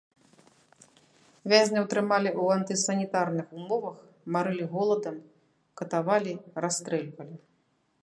Вязняў 1.53 1.85
трымалі 1.91 2.29
ў 2.41 2.45
антысанітарных 2.61 3.47
умовах, 3.59 3.97
марылі 4.37 4.65
голадам, 4.75 5.15
катавалі, 5.83 6.33
расстрэльвалі. 6.67 7.35